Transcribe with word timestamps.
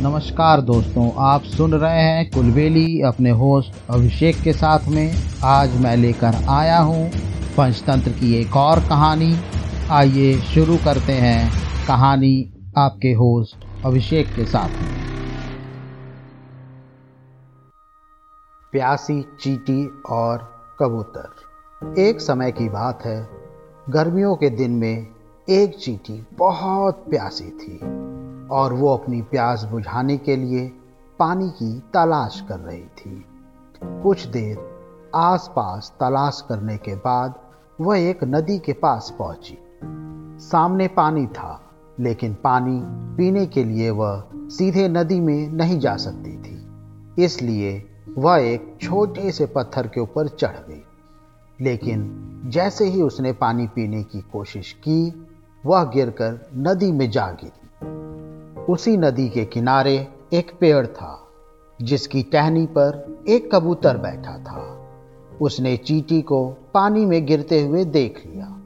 नमस्कार 0.00 0.60
दोस्तों, 0.60 1.10
आप 1.18 1.42
सुन 1.42 1.74
रहे 1.74 2.00
हैं 2.00 2.30
कुलबेली 2.30 3.02
अपने 3.02 3.30
होस्ट 3.30 3.74
अभिषेक 3.90 4.40
के 4.42 4.52
साथ 4.52 4.88
में। 4.88 5.14
आज 5.44 5.80
मैं 5.80 5.96
लेकर 5.96 6.34
आया 6.48 6.78
हूँ 6.78 7.08
पंचतंत्र 7.56 8.10
की 8.10 8.34
एक 8.34 8.56
और 8.56 8.80
कहानी। 8.80 9.36
आइए 9.90 10.38
शुरू 10.38 10.76
करते 10.76 11.12
हैं 11.12 11.50
कहानी 11.88 12.52
आपके 12.78 13.12
होस्ट 13.12 13.64
अभिषेक 13.86 14.26
के 14.26 14.44
साथ 14.44 14.68
में। 14.68 14.94
प्यासी, 18.72 19.22
चीटी 19.22 19.90
और 20.10 20.38
कबूतर। 20.80 22.00
एक 22.00 22.20
समय 22.20 22.52
की 22.52 22.68
बात 22.68 23.02
है, 23.06 23.28
गर्मियों 23.90 24.36
के 24.36 24.50
दिन 24.50 24.70
में 24.70 25.06
एक 25.48 25.78
चीटी 25.78 26.26
बहुत 26.38 27.04
प्यासी 27.10 27.50
थी। 27.50 28.05
और 28.50 28.72
वो 28.72 28.96
अपनी 28.96 29.22
प्यास 29.22 29.64
बुझाने 29.64 30.16
के 30.16 30.36
लिए 30.36 30.72
पानी 31.18 31.48
की 31.50 31.78
तलाश 31.78 32.44
कर 32.48 32.58
रही 32.58 32.84
थी। 32.84 33.24
कुछ 33.84 34.26
देर 34.26 34.76
आसपास 35.14 35.94
तलाश 36.00 36.44
करने 36.48 36.76
के 36.76 36.94
बाद 36.94 37.34
वह 37.80 37.98
एक 37.98 38.24
नदी 38.24 38.58
के 38.58 38.72
पास 38.72 39.16
पहुँची। 39.18 39.58
सामने 40.44 40.88
पानी 40.88 41.26
था, 41.26 41.60
लेकिन 42.00 42.34
पानी 42.34 42.80
पीने 43.16 43.46
के 43.46 43.64
लिए 43.64 43.90
वह 43.90 44.24
सीधे 44.34 44.88
नदी 44.88 45.20
में 45.20 45.48
नहीं 45.48 45.78
जा 45.78 45.96
सकती 45.96 46.36
थी। 46.36 46.66
इसलिए 47.24 47.86
वह 48.18 48.36
एक 48.36 48.78
छोटे 48.80 49.32
से 49.32 49.46
पत्थर 49.46 49.86
के 49.86 50.00
ऊपर 50.00 50.28
चढ़ 50.28 50.56
गई। 50.56 50.82
लेकिन 51.60 52.22
जैसे 52.44 52.84
ही 52.84 53.02
उसने 53.02 53.32
पानी 53.32 53.66
पीने 53.66 54.02
की 54.02 54.20
कोशिश 54.20 54.72
की, 54.72 55.26
वह 55.66 55.84
गिरकर 55.84 56.50
नदी 56.56 56.92
में 56.92 57.10
जा 57.10 57.26
गिरी। 57.26 57.65
उसी 58.68 58.96
नदी 58.96 59.28
के 59.28 59.44
किनारे 59.44 60.08
एक 60.32 60.52
पेड़ 60.60 60.86
था, 60.86 61.28
जिसकी 61.82 62.22
टहनी 62.22 62.66
पर 62.66 63.18
एक 63.28 63.54
कबूतर 63.54 63.96
बैठा 63.96 64.38
था। 64.38 64.88
उसने 65.42 65.76
चीटी 65.76 66.22
को 66.22 66.48
पानी 66.74 67.06
में 67.06 67.26
गिरते 67.26 67.62
हुए 67.62 67.84
देख 67.84 68.22
लिया। 68.26 68.62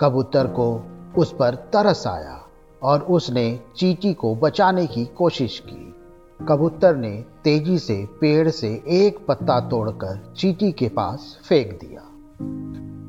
कबूतर 0.00 0.46
को 0.46 0.86
उस 1.18 1.32
पर 1.32 1.54
तरस 1.54 2.06
आया 2.06 2.42
और 2.82 3.00
उसने 3.00 3.60
चीटी 3.76 4.14
को 4.14 4.34
बचाने 4.34 4.86
की 4.86 5.06
कोशिश 5.06 5.62
की। 5.66 5.94
कबूतर 6.48 6.96
ने 6.96 7.24
तेज़ी 7.44 7.78
से 7.78 8.08
पेड़ 8.20 8.48
से 8.48 8.82
एक 8.88 9.26
पत्ता 9.26 9.60
तोड़कर 9.60 10.34
चीटी 10.36 10.72
के 10.72 10.88
पास 10.88 11.38
फेंक 11.48 11.80
दिया। 11.80 12.00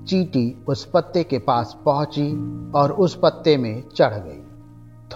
चीटी 0.06 0.64
उस 0.68 0.86
पत्ते 0.86 1.24
के 1.24 1.40
पास 1.40 1.78
पहुँची 1.86 2.34
और 2.72 2.92
उस 2.92 3.20
पत्ते 3.24 3.58
में 3.58 3.90
चढ़ 3.90 4.14
गई। 4.14 4.42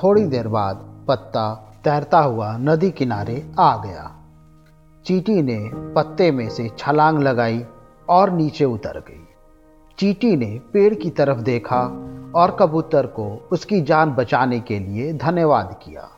थोड़ी 0.04 0.26
देर 0.26 0.48
बाद 0.48 0.89
पत्ता 1.10 1.54
तैरता 1.84 2.20
हुआ 2.20 2.58
नदी 2.58 2.92
किनारे 2.92 3.52
आ 3.60 3.76
गया। 3.78 4.12
चीटी 5.06 5.42
ने 5.42 5.60
पत्ते 5.94 6.32
में 6.32 6.50
से 6.50 6.70
छलांग 6.78 7.20
लगाई 7.20 7.66
और 8.10 8.30
नीचे 8.30 8.66
उतर 8.66 9.00
गई। 9.00 9.26
चीटी 9.98 10.36
ने 10.36 10.60
पेड़ 10.74 10.94
की 10.94 11.10
तरफ़ 11.10 11.38
देखा 11.38 11.82
और 12.36 12.58
कबूतर 12.60 13.06
को 13.06 13.50
उसकी 13.52 13.82
जान 13.82 14.12
बचाने 14.12 14.60
के 14.60 14.80
लिए 14.80 15.14
धन्यवाद 15.14 15.80
किया। 15.84 16.10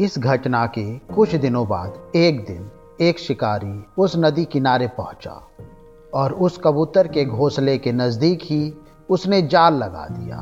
इस 0.00 0.18
घटना 0.18 0.66
के 0.66 0.98
कुछ 0.98 1.34
दिनों 1.34 1.68
बाद 1.68 2.16
एक 2.16 2.44
दिन 2.46 2.70
एक 3.00 3.18
शिकारी 3.18 3.84
उस 3.98 4.16
नदी 4.16 4.44
किनारे 4.44 4.86
पहुँचा 4.86 5.42
और 6.14 6.32
उस 6.32 6.60
कबूतर 6.64 7.08
के 7.08 7.24
घोंसले 7.24 7.78
के 7.78 7.92
नज़दीक 7.92 8.40
ही 8.42 8.74
उसने 9.10 9.42
जाल 9.42 9.74
लगा 9.74 10.06
दिया 10.10 10.38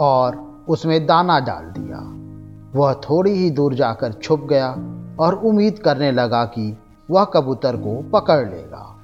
और 0.00 0.36
उसमें 0.68 1.06
दाना 1.06 1.38
डाल 1.40 1.64
दिया। 1.64 2.21
वह 2.76 2.94
थोड़ी 2.94 3.30
ही 3.30 3.50
दूर 3.50 3.74
जाकर 3.74 4.12
छुप 4.12 4.40
गया 4.40 4.70
और 5.20 5.34
उम्मीद 5.44 5.78
करने 5.78 6.12
लगा 6.12 6.44
कि 6.44 6.78
वह 7.10 7.24
कबूतर 7.24 7.76
को 7.76 8.02
पकड़ 8.02 8.48
लेगा। 8.48 8.96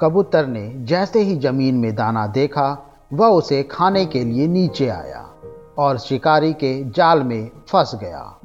कबूतर 0.00 0.46
ने 0.46 0.74
जैसे 0.76 1.20
ही 1.20 1.36
ज़मीन 1.36 1.74
में 1.74 1.94
दाना 1.94 2.26
देखा, 2.26 2.86
वह 3.12 3.26
उसे 3.26 3.62
खाने 3.62 4.06
के 4.06 4.24
लिए 4.24 4.46
नीचे 4.46 4.88
आया 4.88 5.30
और 5.78 5.98
शिकारी 5.98 6.52
के 6.52 6.90
जाल 6.90 7.22
में 7.22 7.50
फंस 7.68 7.94
गया। 7.94 8.38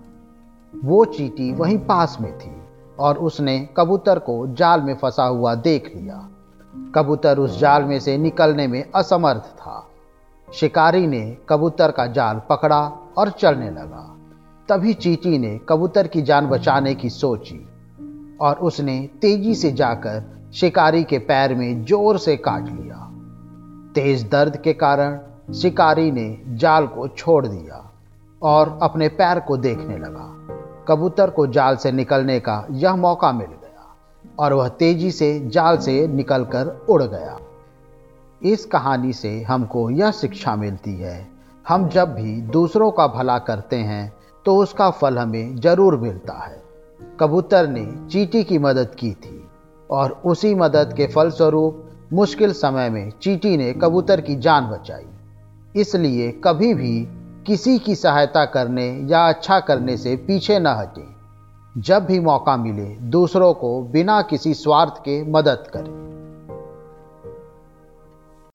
वो 0.83 1.05
चीटी 1.05 1.53
वहीं 1.53 1.77
पास 1.77 2.17
में 2.21 2.39
थी 2.39 2.55
और 2.99 3.17
उसने 3.17 3.69
कबूतर 3.77 4.19
को 4.19 4.47
जाल 4.47 4.81
में 4.81 4.95
फंसा 4.95 5.23
हुआ 5.23 5.55
देख 5.55 5.93
लिया। 5.95 6.29
कबूतर 6.95 7.37
उस 7.37 7.59
जाल 7.59 7.83
में 7.83 7.99
से 7.99 8.17
निकलने 8.17 8.67
में 8.67 8.91
असमर्थ 8.95 9.43
था। 9.43 9.87
शिकारी 10.53 11.07
ने 11.07 11.37
कबूतर 11.49 11.91
का 11.91 12.05
जाल 12.05 12.41
पकड़ा 12.49 12.91
और 13.17 13.29
चलने 13.29 13.69
लगा। 13.69 14.14
तभी 14.69 14.93
चीटी 14.93 15.37
ने 15.37 15.59
कबूतर 15.69 16.07
की 16.07 16.21
जान 16.21 16.47
बचाने 16.47 16.93
की 16.95 17.09
सोची 17.09 17.57
और 18.41 18.55
उसने 18.59 18.97
तेज़ी 19.21 19.53
से 19.55 19.71
जाकर 19.71 20.23
शिकारी 20.53 21.03
के 21.03 21.19
पैर 21.19 21.53
में 21.55 21.83
ज़ोर 21.85 22.17
से 22.17 22.35
काट 22.37 22.63
लिया। 22.63 22.95
तेज 23.95 24.23
दर्द 24.29 24.57
के 24.57 24.73
कारण 24.73 25.19
शिकारी 25.53 26.11
ने 26.11 26.25
जाल 26.47 26.87
को 26.87 27.07
छोड़ 27.07 27.45
दिया 27.47 27.83
और 28.41 28.79
अपने 28.81 29.07
पैर 29.09 29.39
को 29.39 29.57
देखने 29.57 29.97
लगा। 29.97 30.31
कबूतर 30.87 31.29
को 31.29 31.47
जाल 31.47 31.75
से 31.75 31.91
निकलने 31.91 32.39
का 32.39 32.65
यह 32.71 32.95
मौका 32.95 33.31
मिल 33.31 33.47
गया 33.47 33.95
और 34.39 34.53
वह 34.53 34.67
तेज़ी 34.67 35.11
से 35.11 35.39
जाल 35.49 35.77
से 35.77 36.07
निकलकर 36.07 36.75
उड़ 36.89 37.01
गया। 37.03 37.37
इस 38.41 38.65
कहानी 38.65 39.13
से 39.13 39.41
हमको 39.43 39.89
यह 39.89 40.11
शिक्षा 40.13 40.55
मिलती 40.55 40.95
है, 40.95 41.27
हम 41.65 41.89
जब 41.89 42.13
भी 42.13 42.41
दूसरों 42.41 42.91
का 42.91 43.07
भला 43.07 43.37
करते 43.39 43.75
हैं 43.75 44.13
तो 44.45 44.55
उसका 44.55 44.89
फल 44.89 45.17
हमें 45.17 45.55
ज़रूर 45.55 45.97
मिलता 45.97 46.33
है। 46.33 46.63
कबूतर 47.19 47.67
ने 47.67 47.85
चीटी 48.11 48.43
की 48.43 48.57
मदद 48.59 48.95
की 48.95 49.11
थी 49.11 49.47
और 49.91 50.21
उसी 50.25 50.55
मदद 50.55 50.93
के 50.97 51.07
फलस्वरूप 51.07 51.83
मुश्किल 52.13 52.53
समय 52.53 52.89
में 52.89 53.11
चीटी 53.21 53.57
ने 53.57 53.73
कबूतर 53.73 54.21
की 54.21 54.35
जान 54.35 54.67
बचाई। 54.67 55.05
इसलिए 55.81 56.31
कभी 56.43 56.73
भी 56.73 57.07
किसी 57.47 57.79
की 57.79 57.95
सहायता 57.95 58.45
करने 58.45 58.87
या 59.07 59.27
अच्छा 59.27 59.59
करने 59.59 59.97
से 59.97 60.15
पीछे 60.15 60.59
न 60.59 60.67
हटें। 60.67 61.81
जब 61.81 62.05
भी 62.05 62.19
मौका 62.19 62.57
मिले, 62.57 62.85
दूसरों 62.85 63.53
को 63.53 63.81
बिना 63.81 64.21
किसी 64.21 64.53
स्वार्थ 64.53 64.93
के 64.99 65.23
मदद 65.31 65.63
करें। 65.73 66.24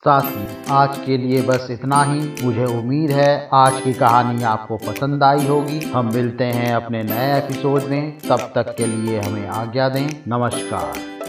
साथी, 0.00 0.46
आज 0.70 0.98
के 0.98 1.16
लिए 1.16 1.42
बस 1.42 1.68
इतना 1.70 2.02
ही। 2.02 2.34
मुझे 2.44 2.64
उम्मीद 2.64 3.10
है 3.10 3.48
आज 3.54 3.80
की 3.80 3.92
कहानी 3.92 4.42
आपको 4.42 4.76
पसंद 4.76 5.22
आई 5.22 5.46
होगी। 5.46 5.80
हम 5.80 6.14
मिलते 6.14 6.44
हैं 6.44 6.74
अपने 6.74 7.02
नए 7.02 7.38
एपिसोड 7.38 7.82
में। 7.82 8.18
तब 8.18 8.52
तक 8.54 8.74
के 8.76 8.86
लिए 8.86 9.20
हमें 9.20 9.48
आज्ञा 9.48 9.88
दें। 9.88 10.08
नमस्कार। 10.28 11.10